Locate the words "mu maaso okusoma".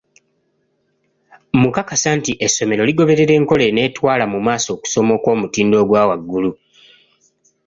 4.33-5.11